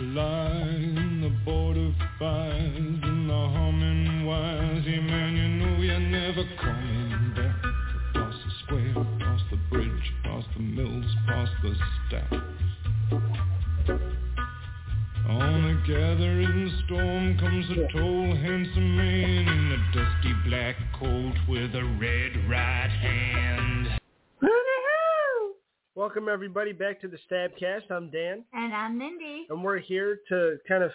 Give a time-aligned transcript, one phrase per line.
[0.00, 4.84] in the border fires and the humming wires.
[4.86, 7.56] Yeah, man, you know you're never coming back.
[8.10, 11.74] Across the square, across the bridge, past the mills, past the
[12.08, 12.36] stacks.
[15.28, 21.74] On a gathering storm comes a tall, handsome man in a dusty black coat with
[21.74, 24.05] a red right hand.
[26.06, 27.90] Welcome everybody back to the Stabcast.
[27.90, 29.44] I'm Dan, And I'm Mindy.
[29.50, 30.92] and we're here to kind of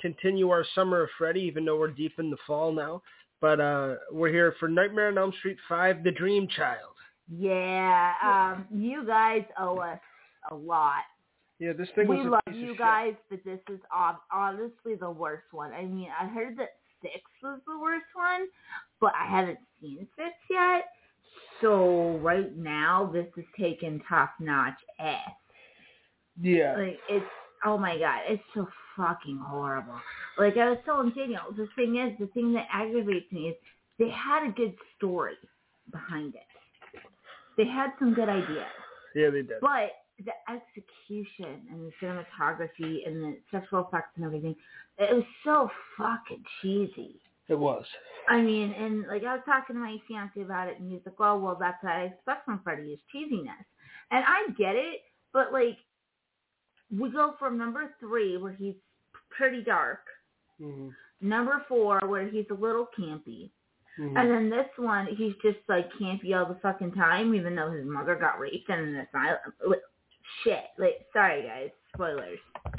[0.00, 3.02] continue our summer of Freddy, even though we're deep in the fall now.
[3.42, 6.94] But uh, we're here for Nightmare on Elm Street 5, The Dream Child.
[7.28, 10.00] Yeah, um, you guys owe us
[10.50, 11.02] a lot.
[11.58, 12.78] Yeah, this thing We love piece of you shit.
[12.78, 13.78] guys, but this is
[14.32, 15.74] honestly the worst one.
[15.74, 16.70] I mean, I heard that
[17.02, 18.46] six was the worst one,
[19.02, 20.86] but I haven't seen six yet.
[21.64, 25.30] So right now, this is taking top notch ass.
[26.38, 26.76] Yeah.
[26.76, 27.24] Like it's
[27.64, 29.98] oh my god, it's so fucking horrible.
[30.38, 33.54] Like I was telling Daniel, the thing is, the thing that aggravates me is
[33.98, 35.36] they had a good story
[35.90, 36.42] behind it.
[37.56, 38.66] They had some good ideas,
[39.14, 39.60] Yeah, they did.
[39.62, 44.54] but the execution and the cinematography and the sexual effects and everything,
[44.98, 47.20] it was so fucking cheesy.
[47.48, 47.84] It was.
[48.28, 51.14] I mean, and like I was talking to my fiance about it, and he's like,
[51.18, 53.64] "Oh, well, that's what I expect from Freddy is cheesiness,"
[54.10, 55.00] and I get it,
[55.32, 55.76] but like,
[56.96, 58.76] we go from number three where he's
[59.30, 60.00] pretty dark,
[60.58, 60.88] hmm
[61.20, 63.50] number four where he's a little campy,
[63.96, 67.70] hmm and then this one he's just like campy all the fucking time, even though
[67.70, 69.38] his mother got raped and in an asylum.
[69.68, 69.82] Like,
[70.42, 72.38] Shit, like, sorry guys, spoilers.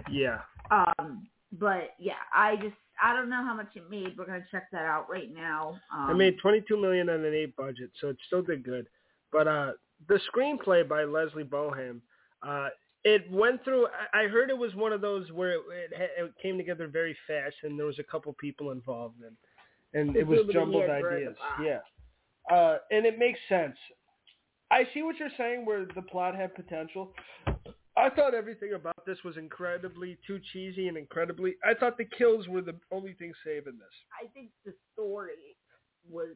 [0.10, 0.40] Yeah.
[0.72, 4.18] Um, but yeah, I just I don't know how much it made.
[4.18, 5.80] We're gonna check that out right now.
[5.94, 8.88] Um, I made 22 million on an eight budget, so it still did good.
[9.32, 9.72] But uh,
[10.08, 12.02] the screenplay by Leslie Bohem,
[12.42, 12.70] uh,
[13.04, 13.88] it went through.
[14.14, 15.62] I I heard it was one of those where it,
[15.92, 19.36] it, it came together very fast, and there was a couple people involved, and
[19.94, 21.36] and it was jumbled ideas.
[21.62, 21.80] Yeah,
[22.50, 23.76] uh, and it makes sense.
[24.72, 27.14] I see what you're saying, where the plot had potential.
[27.98, 31.56] I thought everything about this was incredibly too cheesy and incredibly.
[31.64, 33.94] I thought the kills were the only thing saving this.
[34.22, 35.56] I think the story
[36.10, 36.36] was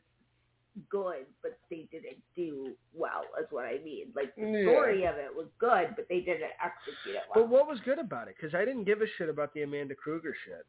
[0.90, 3.24] good, but they didn't do well.
[3.42, 4.14] Is what I mean.
[4.16, 4.72] Like the Yeah.
[4.72, 7.44] story of it was good, but they didn't execute it well.
[7.44, 8.36] But what was good about it?
[8.38, 10.66] Because I didn't give a shit about the Amanda Krueger shit.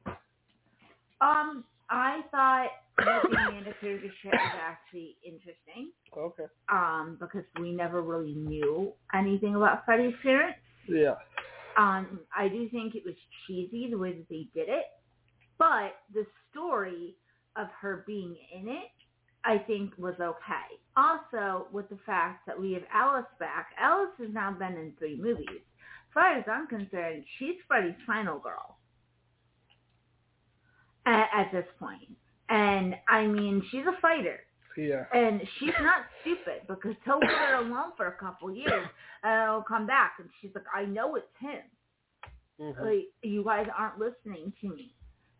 [1.20, 5.92] um, I thought that the Amanda Krueger shit was actually interesting.
[6.16, 6.46] Okay.
[6.68, 10.58] Um, because we never really knew anything about Freddy's parents.
[10.88, 11.14] Yeah.
[11.76, 13.14] Um, I do think it was
[13.46, 14.84] cheesy the way that they did it,
[15.58, 17.14] but the story
[17.56, 18.90] of her being in it,
[19.44, 20.78] I think was okay.
[20.96, 25.16] Also, with the fact that we have Alice back, Alice has now been in three
[25.20, 25.46] movies.
[25.48, 28.78] As far as I'm concerned, she's Freddy's final girl
[31.06, 32.16] at, at this point.
[32.48, 34.40] And I mean, she's a fighter.
[34.76, 35.04] Yeah.
[35.12, 38.86] And she's not stupid because he'll leave her alone for a couple years
[39.22, 41.62] and he'll come back and she's like, I know it's him.
[42.60, 42.80] Mhm.
[42.80, 44.94] Like, you guys aren't listening to me.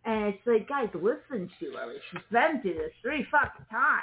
[0.04, 1.92] And it's like, guys, listen to her.
[2.10, 4.02] She's been through this three fucking times.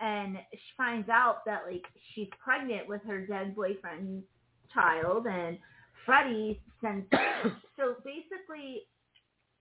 [0.00, 1.84] And she finds out that, like,
[2.14, 4.24] she's pregnant with her dead boyfriend's
[4.72, 5.58] child and
[6.04, 7.06] Freddy sends
[7.76, 8.82] So basically,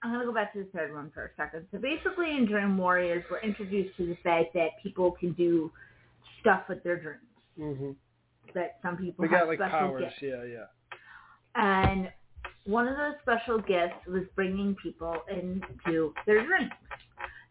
[0.03, 1.66] I'm going to go back to the third one for a second.
[1.72, 5.72] So basically in Dream Warriors, we're introduced to the fact that people can do
[6.40, 7.22] stuff with their dreams.
[7.58, 7.96] Mhm.
[8.53, 10.03] That some people We have got like special powers.
[10.03, 10.22] gifts.
[10.22, 10.66] Yeah, yeah.
[11.56, 12.12] And
[12.66, 16.72] one of those special gifts was bringing people into their dreams.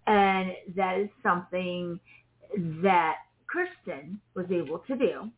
[0.07, 1.99] And that is something
[2.83, 3.17] that
[3.49, 5.31] Kristen was able to do.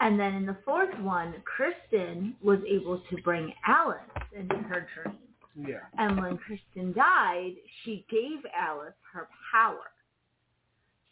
[0.00, 4.00] And then in the fourth one, Kristen was able to bring Alice
[4.32, 5.16] into her dream.
[5.54, 5.80] Yeah.
[5.98, 7.52] And when Kristen died,
[7.82, 9.90] she gave Alice her power.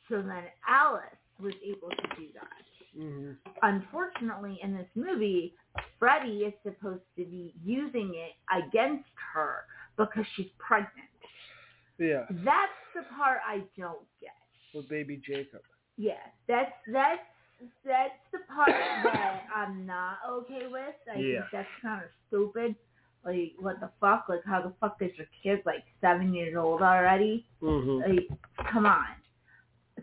[0.09, 1.05] So then Alice
[1.41, 2.65] was able to do that
[2.97, 3.37] Mhm.
[3.63, 5.55] unfortunately in this movie,
[5.99, 9.65] Freddy is supposed to be using it against her
[9.97, 11.09] because she's pregnant.
[11.99, 12.27] Yeah.
[12.31, 14.35] That's the part I don't get.
[14.75, 15.63] With baby Jacob.
[15.97, 17.23] Yeah, that's that's
[17.85, 20.95] that's the part that I'm not okay with.
[21.09, 21.41] I Yeah.
[21.43, 22.75] think that's kind of stupid.
[23.25, 24.27] Like, what the fuck?
[24.29, 27.47] Like, how the fuck is your kid like seven years old already?
[27.63, 28.09] Mhm.
[28.09, 29.07] Like, come on.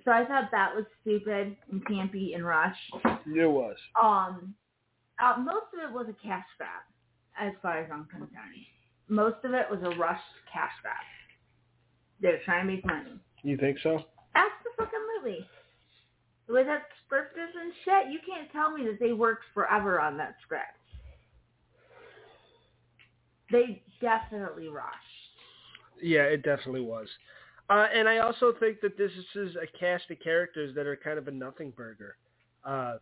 [0.06, 2.94] So I thought that was stupid and campy and rushed.
[3.26, 3.76] It was.
[4.00, 4.54] Um,
[5.20, 6.84] uh, most of it was a cash grab,
[7.40, 8.66] as far as I'm concerned.
[9.10, 10.24] Most of it was a rushed
[10.54, 10.96] cash grab.
[12.20, 13.20] They're trying to make money.
[13.42, 14.06] You think so?
[14.36, 15.48] Absolutely.
[16.48, 20.36] With that scripters and shit, you can't tell me that they worked forever on that
[20.44, 20.77] script.
[23.52, 24.96] They definitely rushed.
[26.02, 27.08] Yeah, it definitely was.
[27.70, 31.18] Uh, and I also think that this is a cast of characters that are kind
[31.18, 32.16] of a nothing burger.
[32.64, 32.98] Uh,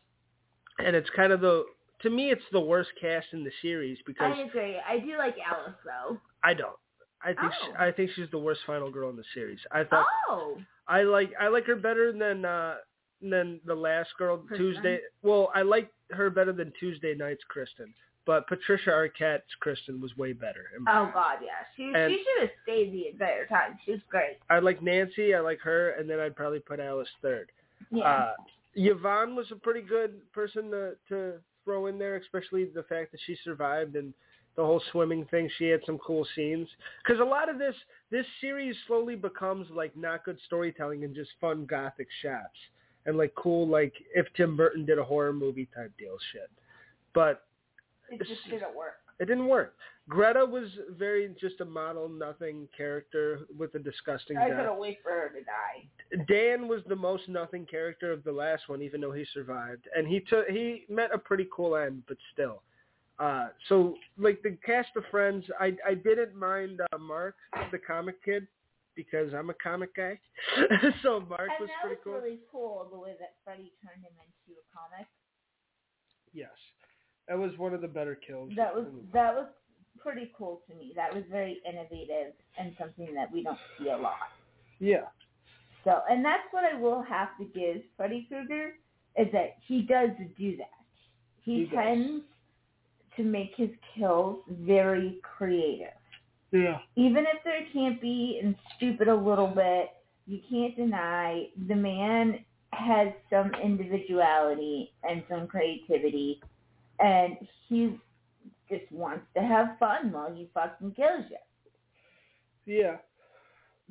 [0.80, 1.66] and it's kind of the,
[2.02, 4.78] to me, it's the worst cast in the series because I agree.
[4.88, 6.20] I do like Alice though.
[6.44, 6.76] I don't.
[7.24, 7.84] I think she, Oh.
[7.84, 9.60] I think she's the worst final girl in the series.
[9.72, 10.58] I thought Oh,
[10.88, 12.76] I like I like her better than uh
[13.22, 14.58] than the last girl Kristen?
[14.74, 15.00] Tuesday.
[15.24, 17.94] Well, I like her better than Tuesday night's Kristen,
[18.26, 20.66] but Patricia Arquette's Kristen was way better.
[20.88, 21.66] oh God, yeah.
[21.76, 23.78] She And- she should have stayed the entire time.
[23.86, 24.38] She was great.
[24.50, 27.52] I like Nancy, I like her, and then I'd probably put Alice third.
[27.92, 28.04] Yeah.
[28.04, 28.34] Uh,
[28.76, 31.34] Yvonne was a pretty good person to to
[31.64, 34.14] throw in there, especially the fact that she survived and
[34.56, 35.50] the whole swimming thing.
[35.58, 36.68] She had some cool scenes
[37.04, 37.76] because a lot of this
[38.12, 42.58] this series slowly becomes like not good storytelling and just fun gothic shots
[43.06, 46.50] and like cool like if Tim Burton did a horror movie type deal shit.
[47.14, 47.44] But
[48.10, 48.96] it just didn't work.
[49.20, 49.76] it didn't work.
[50.08, 50.68] Greta was
[50.98, 54.58] very just a model nothing character with a disgusting I death.
[54.60, 56.26] couldn't wait for her to die.
[56.28, 60.08] Dan was the most nothing character of the last one, even though he survived, and
[60.08, 62.62] he took he met a pretty cool end, but still.
[63.18, 67.36] Uh, so like the cast of Friends, I I didn't mind uh, Mark,
[67.72, 68.46] the comic kid,
[68.96, 70.20] because I'm a comic guy.
[71.02, 72.14] so Mark and was pretty was cool.
[72.14, 75.08] really cool the way that Freddy turned him into a comic.
[76.34, 76.52] Yes,
[77.28, 78.52] that was one of the better kills.
[78.56, 79.48] That was that was
[80.00, 80.94] pretty cool to me.
[80.96, 84.14] That was very innovative and something that we don't see a lot.
[84.80, 85.06] yeah,
[85.84, 88.74] So, and that's what I will have to give Freddy Krueger
[89.18, 90.70] is that he does do that.
[91.44, 91.72] He, He does.
[91.74, 92.24] tends
[93.18, 95.94] to make his kills very creative.
[96.52, 99.90] yeah, Even if they're campy and stupid a little bit,
[100.28, 102.44] you can't deny the man
[102.74, 106.42] has some individuality and some creativity,
[107.00, 107.38] and
[107.68, 107.98] he
[108.70, 112.74] just wants to have fun while he fucking kills you.
[112.82, 112.98] yeah.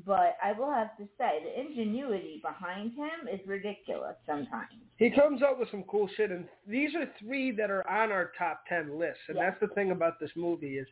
[0.04, 4.72] But I will have to say, the ingenuity behind him is ridiculous sometimes.
[4.96, 8.32] He comes up with some cool shit, and these are three that are on our
[8.36, 9.20] top ten list.
[9.28, 9.50] And Yeah.
[9.50, 10.88] that's the thing about this movie is,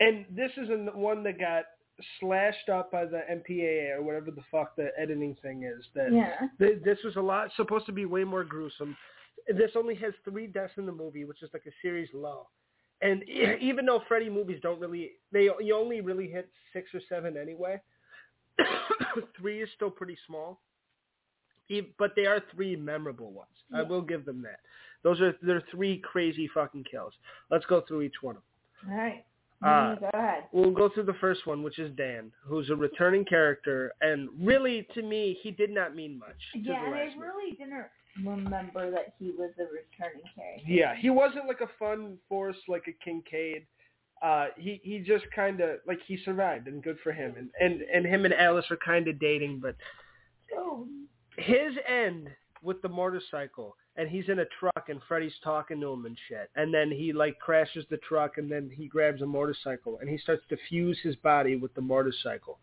[0.00, 1.66] and this is the one that got
[2.18, 5.88] slashed up by the MPAA or whatever the fuck the editing thing is.
[5.94, 6.48] That Yeah.
[6.58, 8.96] th- this was a lot supposed to be way more gruesome.
[9.48, 12.48] This only has three deaths in the movie, which is like a series low.
[13.00, 13.22] And
[13.60, 17.80] even though Freddy movies don't really, they you only really hit six or seven anyway.
[19.38, 20.60] three is still pretty small,
[21.98, 23.48] but they are three memorable ones.
[23.74, 24.60] I will give them that.
[25.02, 27.14] Those are they're three crazy fucking kills.
[27.50, 28.92] Let's go through each one of them.
[28.92, 29.24] All right.
[29.64, 30.44] Uh, go ahead.
[30.52, 34.88] We'll go through the first one, which is Dan, who's a returning character, and really,
[34.94, 36.36] to me, he did not mean much.
[36.52, 37.28] to Yeah, the and I last movie.
[37.28, 37.84] really didn't
[38.24, 40.64] remember that he was a returning character.
[40.66, 43.66] Yeah, he wasn't like a fun force like a Kincaid.
[44.22, 47.34] Uh, he he just kind of like he survived, and good for him.
[47.36, 49.74] And and and him and Alice are kind of dating, but
[50.54, 50.86] Oh,
[51.38, 52.28] his end
[52.62, 56.50] with the motorcycle, and he's in a truck, and Freddy's talking to him and shit,
[56.54, 60.18] and then he like crashes the truck, and then he grabs a motorcycle, and he
[60.18, 62.60] starts to fuse his body with the motorcycle,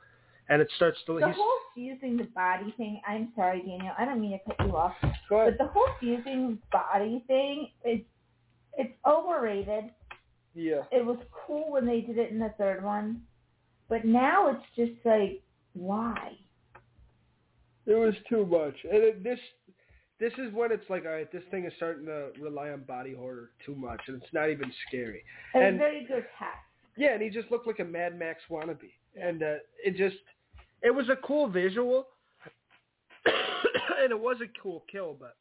[0.49, 1.19] and it starts to.
[1.19, 3.01] the he's, whole fusing the body thing.
[3.07, 3.93] I'm sorry, Daniel.
[3.97, 4.93] I don't mean to cut you off,
[5.29, 7.99] go but the whole fusing body thing is
[8.77, 9.85] it's overrated.
[10.55, 10.81] Yeah.
[10.91, 13.21] It was cool when they did it in the third one,
[13.87, 15.41] but now it's just like,
[15.73, 16.33] why?
[17.85, 18.75] It was too much.
[18.83, 19.39] And it, this
[20.19, 23.13] this is when it's like, all right, this thing is starting to rely on body
[23.13, 25.23] horror too much, and it's not even scary.
[25.53, 26.65] Was And- very good grotesque.
[26.97, 30.17] Yeah, and he just looked like a Mad Max wannabe, and uh, it just
[30.81, 32.07] it was a cool visual,
[33.25, 35.35] and it was a cool kill, but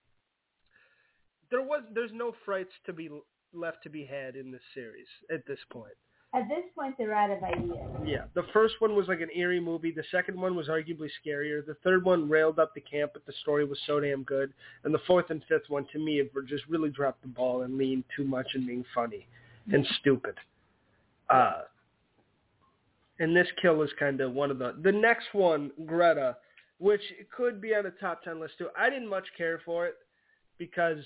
[1.51, 3.11] there was there's no frights to be
[3.53, 5.95] left to be had in this series at this point.
[6.35, 7.79] At this point, they're out of ideas.
[8.05, 9.91] Yeah, the first one was like an eerie movie.
[9.91, 11.65] The second one was arguably scarier.
[11.65, 14.53] The third one railed up the camp, but the story was so damn good.
[14.85, 17.79] And the fourth and fifth one, to me, have just really dropped the ball and
[17.79, 19.27] leaned too much in being funny
[19.73, 20.35] and stupid.
[21.31, 21.63] Uh,
[23.21, 24.77] and this kill is kind of one of the.
[24.83, 26.37] The next one, Greta,
[26.79, 27.03] which
[27.37, 28.69] could be on a top ten list too.
[28.79, 29.95] I didn't much care for it
[30.59, 31.05] because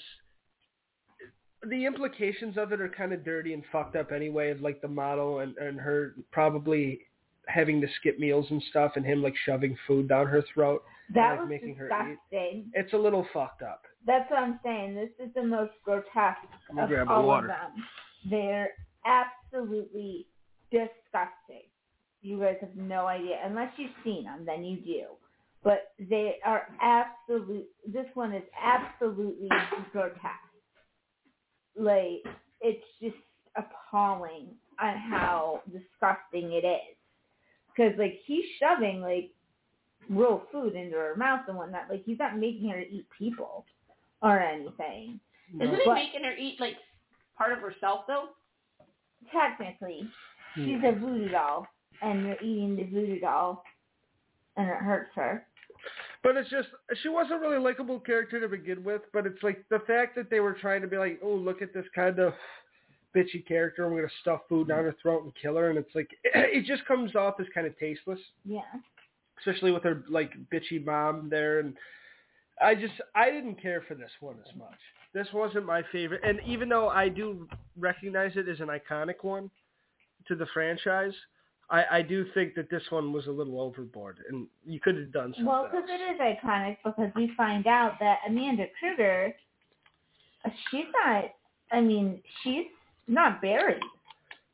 [1.69, 4.89] the implications of it are kind of dirty and fucked up anyway of like the
[4.89, 7.01] model and and her probably
[7.47, 10.83] having to skip meals and stuff and him like shoving food down her throat
[11.15, 11.89] That like was making her
[12.33, 12.65] eat.
[12.75, 14.95] it's a little fucked up That's what I'm saying.
[14.95, 16.39] This is the most grotesque
[16.77, 17.49] of grab all water.
[17.51, 17.85] of them.
[18.31, 18.71] They're
[19.05, 20.27] absolutely
[20.71, 21.67] disgusting.
[22.23, 24.45] You guys have no idea unless you've seen them.
[24.47, 25.05] Then you do.
[25.65, 27.67] But they are absolute.
[27.87, 29.49] This one is absolutely
[29.93, 30.21] grotesque.
[31.77, 32.25] Like
[32.61, 33.17] it's just
[33.57, 34.49] appalling
[34.81, 36.97] on how disgusting it is.
[37.69, 39.31] Because like he's shoving like
[40.11, 41.89] real food into her mouth and whatnot.
[41.89, 43.65] Like he's not making her eat people
[44.21, 45.21] or anything.
[45.55, 46.77] Isn't he But- making her eat like
[47.37, 48.31] part of herself though?
[49.31, 50.03] Technically,
[50.55, 50.65] Hmm.
[50.65, 51.67] she's a voodoo doll,
[52.03, 53.63] and you're eating the voodoo doll,
[54.57, 55.47] and it hurts her.
[56.23, 56.69] But it's just
[57.03, 59.03] she wasn't really a likable character to begin with.
[59.13, 61.75] But it's like the fact that they were trying to be like, oh, look at
[61.75, 62.33] this kind of
[63.15, 65.95] bitchy character, and we're gonna stuff food down her throat and kill her, and it's
[65.95, 68.61] like it just comes off as kind of tasteless, Yeah.
[69.41, 71.59] especially with her like bitchy mom there.
[71.59, 71.75] And
[72.63, 74.79] I just I didn't care for this one as much.
[75.15, 79.51] This wasn't my favorite, and even though I do recognize it as an iconic one
[80.29, 81.13] to the franchise.
[81.73, 85.11] I, I do think that this one was a little overboard, and you could have
[85.11, 85.47] done something.
[85.47, 89.35] Well, because it is iconic because we find out that Amanda Krueger,
[90.45, 91.25] uh, she's not.
[91.73, 92.67] I mean, she's
[93.09, 93.81] not buried.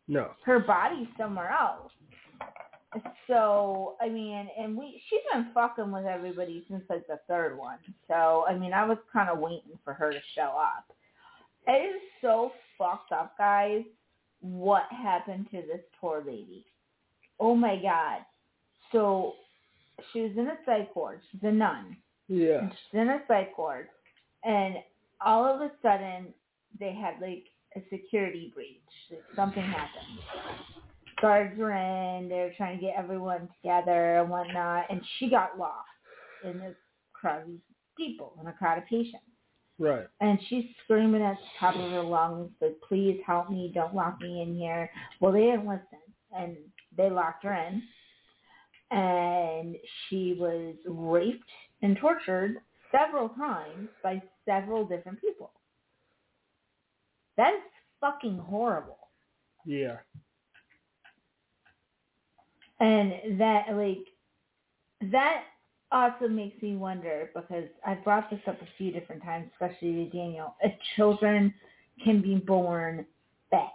[0.07, 0.31] No.
[0.45, 1.91] Her body's somewhere else.
[3.27, 7.79] So I mean, and we she's been fucking with everybody since like the third one.
[8.07, 10.91] So I mean, I was kind of waiting for her to show up.
[11.67, 13.83] It is so fucked up, guys.
[14.41, 16.65] What happened to this poor lady?
[17.41, 18.21] Oh my god.
[18.93, 19.35] So
[20.13, 21.21] she was in a psych ward.
[21.31, 21.97] She's a nun.
[22.29, 22.69] Yeah.
[22.69, 23.89] She's in a psych ward,
[24.45, 24.77] and
[25.25, 26.35] all of a sudden
[26.79, 27.45] they had like
[27.77, 28.81] a security breach.
[29.11, 30.19] Like something happened.
[31.21, 32.29] Guards were in.
[32.29, 35.89] They were trying to get everyone together and whatnot, and she got lost
[36.45, 36.77] in this
[37.13, 37.49] crowd of
[37.97, 39.25] people, in a crowd of patients.
[39.81, 40.07] Right.
[40.21, 44.21] And she's screaming at the top of her lungs, like, please help me, don't lock
[44.21, 44.91] me in here.
[45.21, 45.99] Well, they didn't listen,
[46.37, 46.57] and
[46.99, 47.83] they locked her in.
[48.91, 49.77] And
[50.09, 51.49] she was raped
[51.83, 52.57] and tortured
[52.93, 55.53] several times by several different people.
[57.37, 57.61] That is
[58.01, 58.99] fucking horrible.
[59.65, 59.97] Yeah.
[62.81, 64.05] And that, like,
[65.13, 65.43] that
[65.91, 70.11] also makes me wonder because I've brought this up a few different times, especially to
[70.11, 70.55] Daniel.
[70.63, 71.55] If children
[72.05, 73.05] can be born
[73.51, 73.71] bad.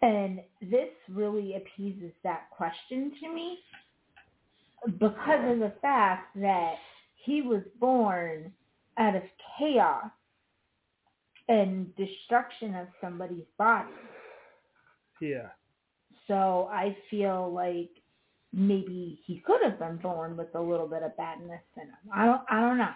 [0.00, 3.58] And this really appeases that question to me
[4.98, 6.74] because of the fact that
[7.24, 8.52] he was born
[8.96, 9.22] out of
[9.58, 10.10] chaos
[11.48, 13.88] and destruction of somebody's body.
[15.20, 15.48] Yeah.
[16.28, 17.90] So I feel like
[18.52, 22.12] maybe he could have been born with a little bit of badness in him.
[22.14, 22.94] I don't I don't know.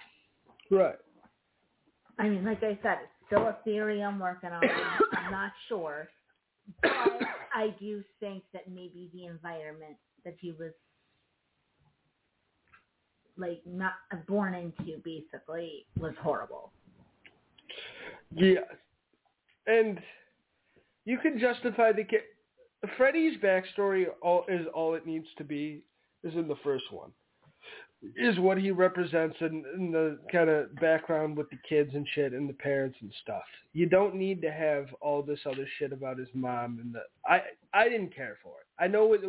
[0.71, 0.97] Right.
[2.19, 4.63] I mean, like I said, it's still a theory I'm working on.
[5.17, 6.09] I'm not sure.
[6.83, 6.93] But
[7.55, 10.73] I do think that maybe the environment that he was
[13.37, 16.73] like not uh, born into basically was horrible.
[18.35, 18.61] Yeah.
[19.67, 20.01] And
[21.05, 25.83] you can justify the ca- Freddy's backstory all is all it needs to be
[26.25, 27.11] is in the first one.
[28.17, 32.33] Is what he represents in, in the kind of background with the kids and shit
[32.33, 33.45] and the parents and stuff.
[33.75, 37.43] You don't need to have all this other shit about his mom and the I
[37.73, 38.83] I didn't care for it.
[38.83, 39.21] I know it,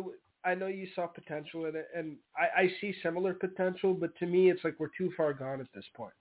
[0.44, 4.26] I know you saw potential in it and I, I see similar potential, but to
[4.26, 6.12] me it's like we're too far gone at this point.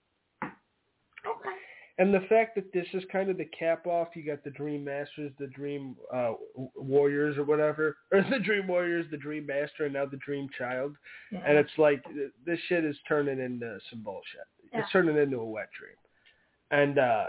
[2.00, 4.84] And the fact that this is kind of the cap off, you got the Dream
[4.84, 6.34] Masters, the Dream uh,
[6.76, 10.96] Warriors or whatever, or the Dream Warriors, the Dream Master, and now the Dream Child.
[11.32, 11.44] Yeah.
[11.46, 12.04] And it's like
[12.46, 14.48] this shit is turning into some bullshit.
[14.72, 14.80] Yeah.
[14.80, 15.96] It's turning into a wet dream.
[16.72, 17.28] And uh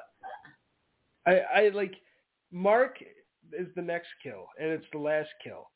[1.26, 1.92] I I like
[2.50, 2.96] Mark
[3.52, 5.68] is the next kill, and it's the last kill,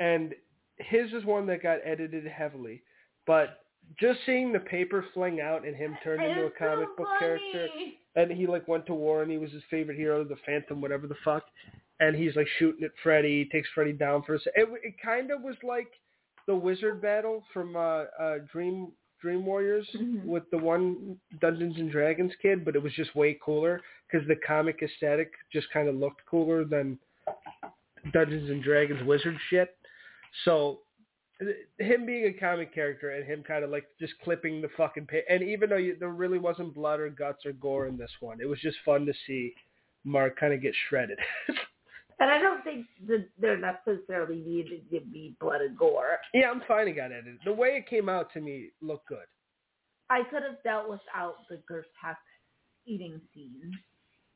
[0.00, 0.34] and
[0.78, 2.82] his is one that got edited heavily,
[3.26, 3.60] but
[4.00, 7.68] just seeing the paper fling out and him turn into a comic so book character
[7.72, 7.98] funny.
[8.16, 11.06] And he like went to war and he was his favorite hero, the Phantom, whatever
[11.06, 11.44] the fuck.
[12.00, 15.30] And he's like shooting at Freddy, takes Freddy down for a se- It, it kind
[15.30, 15.88] of was like
[16.46, 20.24] the wizard battle from uh, uh, Dream Dream Warriors Mhm.
[20.24, 24.34] with the one Dungeons and Dragons kid, but it was just way cooler because the
[24.44, 26.98] comic aesthetic just kind of looked cooler than
[28.12, 29.76] Dungeons and Dragons wizard shit.
[30.44, 30.80] So
[31.78, 35.24] him being a comic character and him kind of like just clipping the fucking page.
[35.28, 38.38] And even though you, there really wasn't blood or guts or gore in this one,
[38.40, 39.54] it was just fun to see
[40.04, 41.18] Mark kind of get shredded.
[42.20, 46.18] And I don't think that there necessarily needed to be blood and gore.
[46.32, 47.38] yeah, I'm fine it got edited.
[47.44, 49.26] The way it came out to me looked good.
[50.08, 52.20] I could have dealt without the grotesque
[52.86, 53.72] eating scene.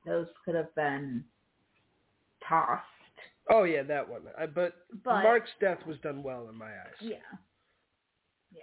[0.05, 1.23] Those could have been
[2.49, 2.83] tossed
[3.51, 4.23] Oh yeah, that one.
[4.39, 4.75] I, but,
[5.05, 6.97] But Mark's death was done well in my eyes.
[7.01, 7.17] Yeah.
[8.53, 8.63] Yeah.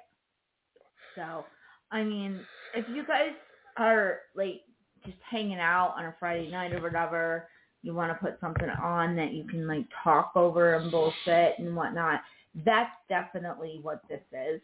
[1.15, 1.45] So,
[1.91, 2.41] I mean,
[2.75, 3.31] if you guys
[3.77, 4.61] are like
[5.05, 7.47] just hanging out on a Friday night or whatever,
[7.81, 11.75] you want to put something on that you can like talk over and bullshit and
[11.75, 12.21] whatnot,
[12.65, 14.61] that's definitely what this is.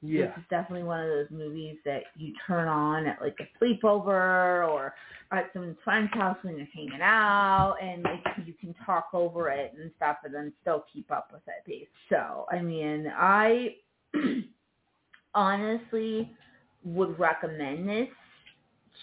[0.00, 0.26] Yeah.
[0.26, 4.68] This is definitely one of those movies that you turn on at like a sleepover
[4.68, 4.94] or
[5.32, 9.74] at someone's friend's house when you're hanging out and like you can talk over it
[9.76, 11.88] and stuff and then still keep up with it.
[12.08, 13.74] So I mean I
[15.34, 16.30] honestly
[16.84, 18.08] would recommend this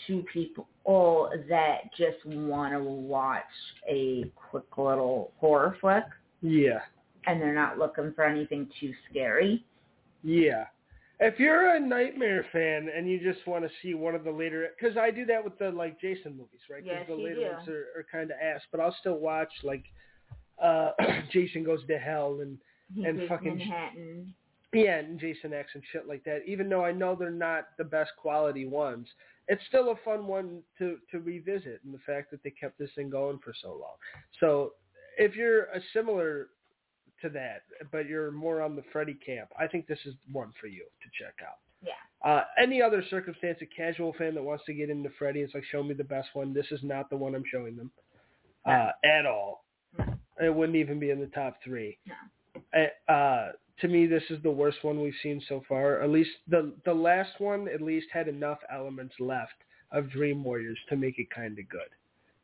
[0.07, 3.43] to people that just want to watch
[3.89, 6.03] a quick little horror flick
[6.41, 6.79] Yeah.
[7.27, 9.65] and they're not looking for anything too scary.
[10.23, 10.65] Yeah.
[11.19, 14.67] If you're a Nightmare fan and you just want to see one of the later,
[14.79, 16.84] because I do that with the like Jason movies, right?
[16.86, 17.41] Yes, the later do.
[17.55, 19.84] ones are, are kind of ass, but I'll still watch like
[20.62, 20.91] uh
[21.31, 22.57] Jason Goes to Hell and
[22.93, 24.34] He And fucking- Manhattan.
[24.74, 26.39] yeah, and Jason X and shit like that.
[26.45, 29.07] Even though I know they're not the best quality ones,
[29.48, 32.89] it's still a fun one to to revisit, and the fact that they kept this
[32.95, 33.95] thing going for so long.
[34.41, 34.74] So
[35.17, 36.48] if you're a similar
[37.22, 40.67] to that, but you're more on the Freddy camp, I think this is one for
[40.67, 41.57] you to check out.
[41.81, 42.29] Yeah.
[42.29, 45.63] Uh, any other circumstance, a casual fan that wants to get into Freddy, it's like
[45.72, 46.53] show me the best one.
[46.53, 47.91] This is not the one I'm showing them
[48.65, 49.65] uh, at all.
[49.98, 50.17] No.
[50.41, 51.98] It wouldn't even be in the top three.
[52.05, 52.15] No.
[52.74, 56.01] Uh, uh, to me, this is the worst one we've seen so far.
[56.01, 59.53] At least the the last one at least had enough elements left
[59.91, 61.89] of Dream Warriors to make it kind of good.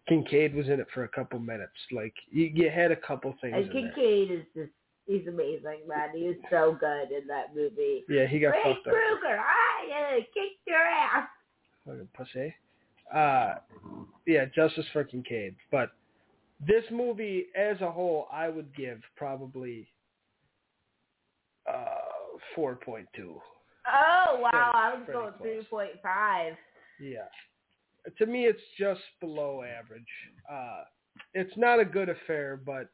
[0.08, 1.74] Kincaid was in it for a couple minutes.
[1.92, 3.56] Like you, you had a couple things.
[3.56, 3.72] And.
[3.72, 4.72] Kincaid is just
[5.06, 6.10] he's amazing, man.
[6.14, 8.04] He is so good in that movie.
[8.10, 8.94] Yeah, he got Ray fucked up.
[8.94, 11.28] Krueger, I uh, kicked your ass.
[11.86, 12.56] Fucking pussy.
[13.14, 13.56] Uh,
[14.26, 15.56] yeah, Justice for Kincaid.
[15.72, 15.92] But
[16.66, 19.88] this movie as a whole, I would give probably
[21.68, 21.86] uh
[22.58, 23.06] 4.2.
[23.18, 23.40] Oh
[24.40, 25.42] wow, I was going close.
[25.42, 26.54] three point five.
[27.00, 27.28] Yeah.
[28.18, 30.04] To me, it's just below average.
[30.52, 30.84] Uh,
[31.34, 32.90] it's not a good affair, but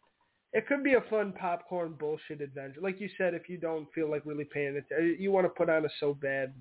[0.54, 2.82] it could be a fun popcorn bullshit adventure.
[2.82, 5.70] Like you said, if you don't feel like really paying attention, you want to put
[5.70, 6.54] on a so bad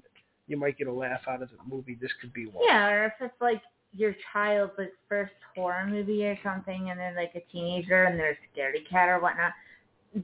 [0.49, 1.99] you might get a laugh out of the movie.
[2.01, 2.65] This could be one.
[2.69, 7.17] Yeah, or if it's like your child's like first horror movie or something, and they're
[7.17, 9.53] like a teenager and they're a scaredy cat or whatnot,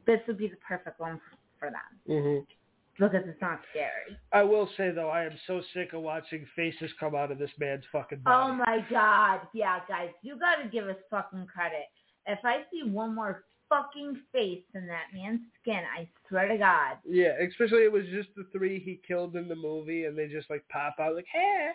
[0.07, 1.21] this would be the perfect one
[1.59, 2.39] for them hmm
[2.99, 4.17] because it's not scary.
[4.33, 7.51] I will say though, I am so sick of watching faces come out of this
[7.59, 8.53] man's fucking oh body.
[8.53, 11.87] Oh my god, yeah, guys, you gotta give us fucking credit.
[12.27, 16.99] If I see one more fucking face in that man's skin, I swear to God.
[17.09, 20.51] Yeah, especially it was just the three he killed in the movie, and they just
[20.51, 21.71] like pop out like, "Hey,"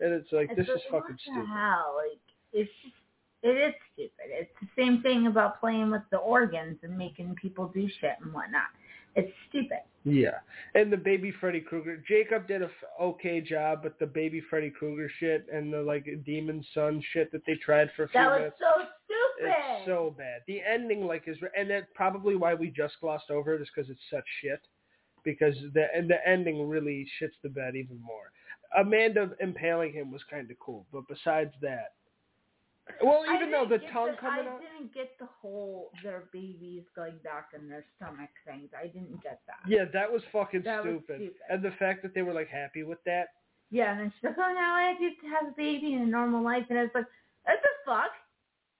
[0.00, 1.46] and it's like, this It's is fucking stupid.
[1.52, 1.96] hell?
[1.96, 2.20] Like,
[2.52, 2.94] it's just,
[3.42, 4.26] it is stupid.
[4.28, 8.32] It's the same thing about playing with the organs and making people do shit and
[8.32, 8.68] whatnot.
[9.16, 9.78] It's stupid.
[10.04, 10.38] Yeah,
[10.74, 12.02] and the baby Freddy Krueger.
[12.08, 12.70] Jacob did a f-
[13.00, 17.42] okay job, but the baby Freddy Krueger shit and the like demon son shit that
[17.46, 18.56] they tried for a few That was minutes.
[18.58, 19.54] so stupid.
[19.58, 20.40] It's so bad.
[20.46, 23.90] The ending, like, is and that's probably why we just glossed over it, is because
[23.90, 24.60] it's such shit.
[25.22, 28.32] Because the and the ending really shits the bed even more.
[28.78, 31.92] Amanda impaling him was kind of cool, but besides that,
[33.02, 36.84] well, even though the tongue coming I out, I didn't get the whole their babies
[36.94, 38.70] going back in their stomach things.
[38.76, 39.60] I didn't get that.
[39.68, 41.16] yeah, that was fucking That was stupid.
[41.34, 41.40] stupid.
[41.50, 43.28] And the fact that they were like happy with that,
[43.70, 46.06] Yeah, and then she's like, oh, now I get to have a baby in a
[46.06, 46.66] normal life.
[46.70, 47.06] And I was like,
[47.44, 48.12] what the fuck?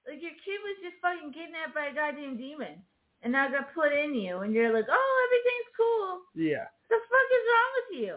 [0.09, 2.83] Like, your kid was just fucking kidnapped by a goddamn demon.
[3.23, 4.39] And now got put in you.
[4.41, 6.09] And you're like, oh, everything's cool.
[6.35, 6.67] yeah.
[6.89, 8.15] The fuck is wrong with you?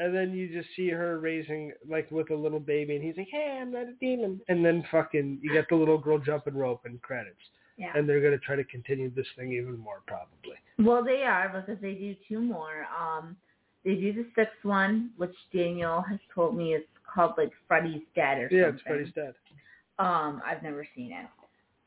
[0.00, 3.28] And then you just see her raising like with a little baby, and he's like,
[3.30, 6.82] "Hey, I'm not a demon." And then fucking, you get the little girl jumping rope
[6.84, 7.40] and credits,
[7.76, 7.92] Yeah.
[7.96, 10.56] and they're gonna try to continue this thing even more probably.
[10.78, 12.86] Well, they are because they do two more.
[12.96, 13.36] Um,
[13.84, 18.38] they do the sixth one, which Daniel has told me is called like Freddy's Dead
[18.38, 18.58] or something.
[18.58, 19.34] Yeah, it's Freddy's dead.
[19.98, 21.26] Um, I've never seen it,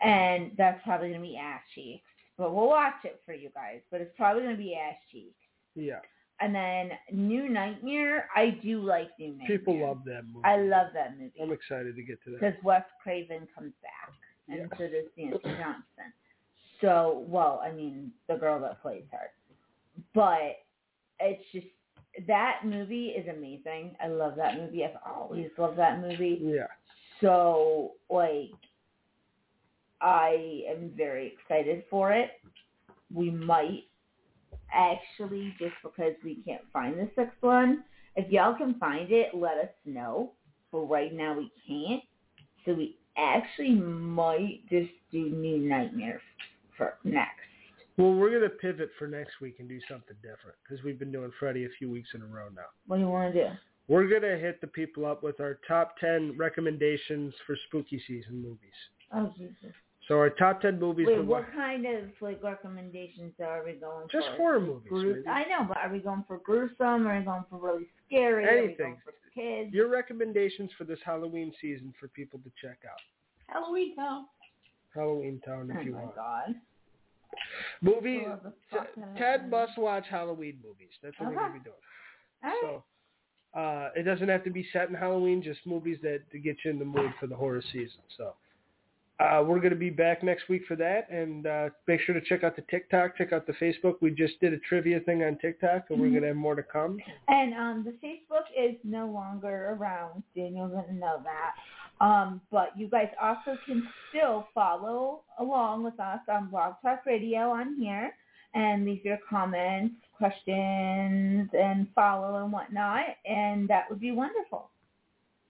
[0.02, 2.04] and that's probably gonna be ass cheeks.
[2.38, 3.80] But we'll watch it for you guys.
[3.90, 5.40] But it's probably gonna be ass cheeks.
[5.76, 6.02] Yeah,
[6.42, 9.58] And then New Nightmare, I do like New Nightmare.
[9.60, 10.44] people love that movie.
[10.44, 12.40] I love that movie I'm excited to get to that.
[12.40, 14.12] because Wes Craven comes back,
[14.50, 14.78] and Yeah.
[14.78, 16.14] so does Nancy Johnson.
[16.82, 19.30] So, well, I mean, the girl that plays her,
[20.16, 20.58] but
[21.20, 21.68] it's just
[22.28, 23.96] that movie is amazing.
[24.04, 24.84] I love that movie.
[24.84, 26.40] I've always loved that movie.
[26.42, 26.68] Yeah,
[27.22, 28.50] So, like,
[30.02, 32.32] I am very excited for it.
[33.14, 33.84] We might
[34.74, 37.84] actually, just because we can't find the sixth one,
[38.16, 40.32] if y'all can find it, let us know.
[40.72, 42.04] But right now we can't.
[42.66, 46.22] So we actually might just do New Nightmare
[46.78, 47.30] for next.
[47.98, 51.32] Well, we're gonna pivot for next week and do something different because we've been doing
[51.40, 52.62] Freddy a few weeks in a row now.
[52.88, 53.50] What do you want to do?
[53.88, 58.72] We're gonna hit the people up with our top ten recommendations for spooky season movies.
[59.14, 59.76] Oh Jesus!
[60.12, 61.08] So our top ten movies.
[61.08, 61.46] Wait, what watch.
[61.56, 64.36] kind of like recommendations are we going Just for?
[64.36, 65.24] horror movies.
[65.26, 67.08] I know, but are we going for gruesome?
[67.08, 68.46] Are we going for really scary?
[68.46, 68.98] Anything.
[69.06, 69.74] for kids?
[69.74, 73.00] Your recommendations for this Halloween season for people to check out.
[73.48, 74.26] Halloween Town.
[74.94, 76.16] Halloween Town, if oh you my want.
[76.18, 76.56] God!
[77.82, 78.24] Movies.
[78.26, 80.92] Well, the T- Ted must watch Halloween movies.
[81.02, 81.76] That's what we're gonna be doing.
[82.44, 82.60] All right.
[82.62, 82.84] So.
[83.58, 86.72] Uh, it doesn't have to be set in Halloween, just movies that to get you
[86.72, 88.00] in the mood for the horror season.
[88.18, 88.34] So
[89.22, 92.22] uh, we're going to be back next week for that, and uh, make sure to
[92.22, 93.96] check out the TikTok, check out the Facebook.
[94.02, 96.12] We just did a trivia thing on TikTok, and we're Mhm.
[96.12, 96.98] going to have more to come.
[97.28, 100.24] And um, the Facebook is no longer around.
[100.36, 101.54] Daniel's gonna know that.
[102.04, 107.52] Um, but you guys also can still follow along with us on Blog Talk Radio
[107.52, 108.12] on here
[108.56, 114.72] and leave your comments, questions, and follow and whatnot, and that would be wonderful.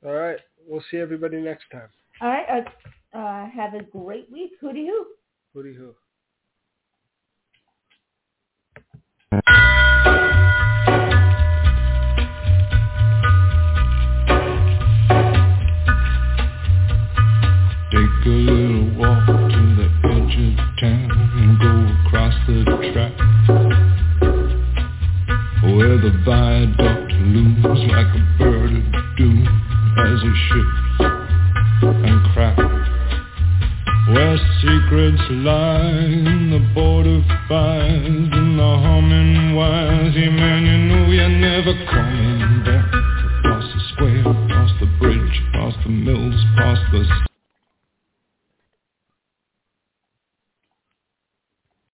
[0.06, 1.88] All right, we'll see everybody next time.
[2.20, 2.50] All right.
[2.50, 2.70] Uh,
[3.14, 4.52] uh, have a great week.
[4.62, 5.06] Hooty hoo.
[5.54, 5.96] Hooty hoo.